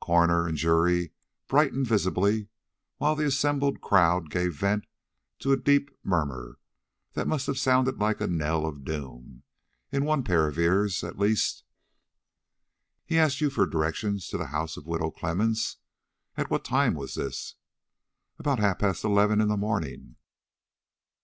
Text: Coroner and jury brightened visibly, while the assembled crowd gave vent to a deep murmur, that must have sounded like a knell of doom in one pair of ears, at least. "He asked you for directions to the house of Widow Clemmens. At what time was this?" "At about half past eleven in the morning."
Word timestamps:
Coroner 0.00 0.46
and 0.46 0.56
jury 0.56 1.10
brightened 1.48 1.88
visibly, 1.88 2.46
while 2.98 3.16
the 3.16 3.26
assembled 3.26 3.80
crowd 3.80 4.30
gave 4.30 4.54
vent 4.54 4.84
to 5.40 5.50
a 5.50 5.56
deep 5.56 5.90
murmur, 6.04 6.60
that 7.14 7.26
must 7.26 7.48
have 7.48 7.58
sounded 7.58 7.98
like 7.98 8.20
a 8.20 8.28
knell 8.28 8.64
of 8.64 8.84
doom 8.84 9.42
in 9.90 10.04
one 10.04 10.22
pair 10.22 10.46
of 10.46 10.56
ears, 10.56 11.02
at 11.02 11.18
least. 11.18 11.64
"He 13.04 13.18
asked 13.18 13.40
you 13.40 13.50
for 13.50 13.66
directions 13.66 14.28
to 14.28 14.38
the 14.38 14.46
house 14.54 14.76
of 14.76 14.86
Widow 14.86 15.10
Clemmens. 15.10 15.78
At 16.36 16.48
what 16.48 16.64
time 16.64 16.94
was 16.94 17.14
this?" 17.16 17.56
"At 18.36 18.40
about 18.46 18.60
half 18.60 18.78
past 18.78 19.02
eleven 19.02 19.40
in 19.40 19.48
the 19.48 19.56
morning." 19.56 20.14